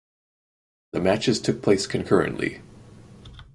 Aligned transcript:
The 0.93 0.99
matches 0.99 1.39
took 1.39 1.61
place 1.61 1.85
concurrently. 1.85 2.61